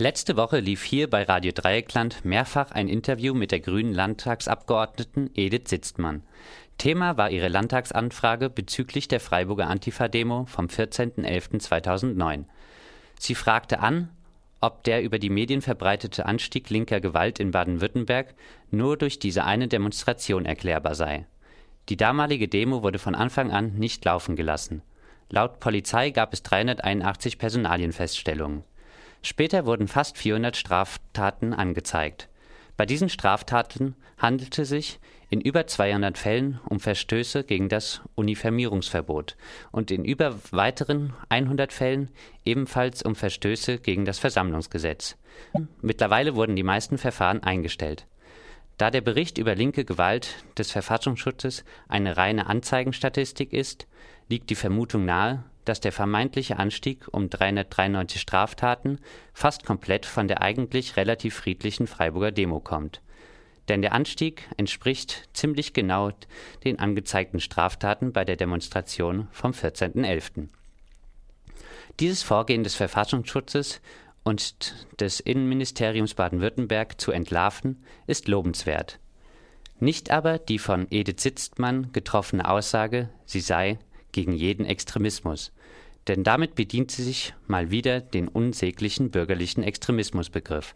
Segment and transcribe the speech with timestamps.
[0.00, 5.68] Letzte Woche lief hier bei Radio Dreieckland mehrfach ein Interview mit der grünen Landtagsabgeordneten Edith
[5.68, 6.22] Sitzmann.
[6.78, 12.44] Thema war ihre Landtagsanfrage bezüglich der Freiburger Antifa-Demo vom 14.11.2009.
[13.18, 14.08] Sie fragte an,
[14.62, 18.34] ob der über die Medien verbreitete Anstieg linker Gewalt in Baden-Württemberg
[18.70, 21.26] nur durch diese eine Demonstration erklärbar sei.
[21.90, 24.80] Die damalige Demo wurde von Anfang an nicht laufen gelassen.
[25.28, 28.64] Laut Polizei gab es 381 Personalienfeststellungen.
[29.22, 32.28] Später wurden fast 400 Straftaten angezeigt.
[32.76, 39.36] Bei diesen Straftaten handelte sich in über 200 Fällen um Verstöße gegen das Uniformierungsverbot
[39.70, 42.10] und in über weiteren 100 Fällen
[42.44, 45.16] ebenfalls um Verstöße gegen das Versammlungsgesetz.
[45.82, 48.06] Mittlerweile wurden die meisten Verfahren eingestellt.
[48.78, 53.86] Da der Bericht über linke Gewalt des Verfassungsschutzes eine reine Anzeigenstatistik ist,
[54.30, 58.98] liegt die Vermutung nahe, dass der vermeintliche Anstieg um 393 Straftaten
[59.32, 63.02] fast komplett von der eigentlich relativ friedlichen Freiburger Demo kommt.
[63.68, 66.10] Denn der Anstieg entspricht ziemlich genau
[66.64, 70.48] den angezeigten Straftaten bei der Demonstration vom 14.11.
[72.00, 73.80] Dieses Vorgehen des Verfassungsschutzes
[74.24, 78.98] und des Innenministeriums Baden-Württemberg zu entlarven, ist lobenswert.
[79.78, 83.78] Nicht aber die von Edith Sitzmann getroffene Aussage, sie sei
[84.12, 85.52] gegen jeden Extremismus,
[86.08, 90.74] denn damit bedient sie sich mal wieder den unsäglichen bürgerlichen Extremismusbegriff,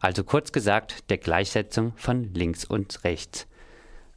[0.00, 3.46] also kurz gesagt der Gleichsetzung von links und rechts.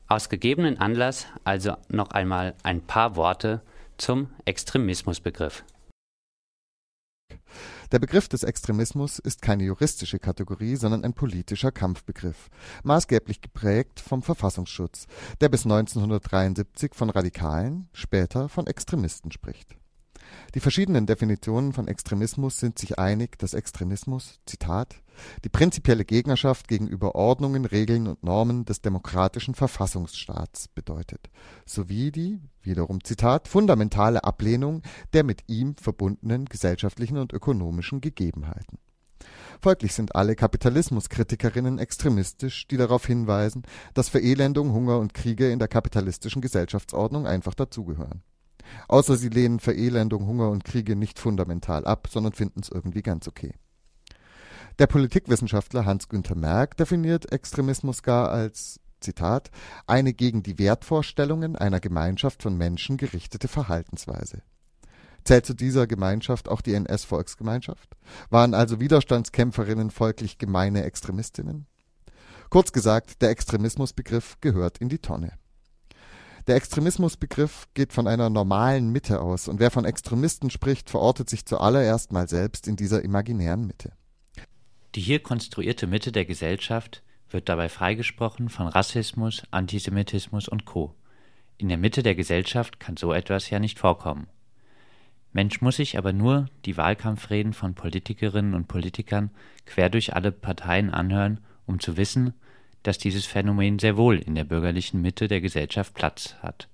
[0.07, 3.61] Aus gegebenen Anlass also noch einmal ein paar Worte
[3.97, 5.63] zum Extremismusbegriff.
[7.91, 12.49] Der Begriff des Extremismus ist keine juristische Kategorie, sondern ein politischer Kampfbegriff,
[12.83, 15.07] maßgeblich geprägt vom Verfassungsschutz,
[15.41, 19.78] der bis 1973 von Radikalen, später von Extremisten spricht
[20.55, 24.95] die verschiedenen Definitionen von Extremismus sind sich einig, dass Extremismus Zitat
[25.44, 31.30] „die prinzipielle Gegnerschaft gegenüber Ordnungen, Regeln und Normen des demokratischen Verfassungsstaats “bedeutet,
[31.66, 34.81] sowie die wiederum Zitat „fundamentale Ablehnung
[35.14, 38.80] der mit ihm verbundenen gesellschaftlichen und ökonomischen Gegebenheiten“.
[39.61, 45.67] Folglich sind alle Kapitalismuskritikerinnen extremistisch, die darauf hinweisen, dass Verelendung, Hunger und Kriege in der
[45.67, 48.23] kapitalistischen Gesellschaftsordnung einfach dazugehören
[48.87, 53.27] Außer sie lehnen Verelendung, Hunger und Kriege nicht fundamental ab, sondern finden es irgendwie ganz
[53.27, 53.53] okay.
[54.80, 59.52] Der Politikwissenschaftler Hans-Günther Merck definiert Extremismus gar als Zitat,
[59.87, 64.41] eine gegen die Wertvorstellungen einer Gemeinschaft von Menschen gerichtete Verhaltensweise.
[65.25, 67.97] Zählt zu dieser Gemeinschaft auch die NS-Volksgemeinschaft?
[68.29, 71.67] Waren also Widerstandskämpferinnen folglich gemeine Extremistinnen?
[72.49, 75.33] Kurz gesagt, der Extremismusbegriff gehört in die Tonne
[76.49, 81.45] der Extremismusbegriff geht von einer normalen Mitte aus, und wer von Extremisten spricht, verortet sich
[81.45, 83.93] zuallererst mal selbst in dieser imaginären Mitte.
[84.95, 90.95] Die hier konstruierte Mitte der Gesellschaft wird dabei freigesprochen von Rassismus, Antisemitismus und Co.
[91.58, 94.26] In der Mitte der Gesellschaft kann so etwas ja nicht vorkommen.
[95.32, 99.30] Mensch muss sich aber nur die Wahlkampfreden von Politikerinnen und Politikern
[99.67, 102.33] quer durch alle Parteien anhören, um zu wissen,
[102.83, 106.67] dass dieses Phänomen sehr wohl in der bürgerlichen Mitte der Gesellschaft Platz hat.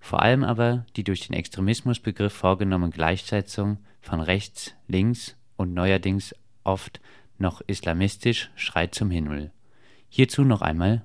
[0.00, 7.00] Vor allem aber die durch den Extremismusbegriff vorgenommene Gleichsetzung von rechts, links und neuerdings oft
[7.38, 9.50] noch islamistisch schreit zum Himmel.
[10.08, 11.02] Hierzu noch einmal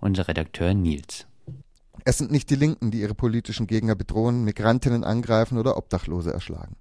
[0.00, 1.26] unser Redakteur Nils.
[2.04, 6.76] Es sind nicht die Linken, die ihre politischen Gegner bedrohen, Migrantinnen angreifen oder Obdachlose erschlagen.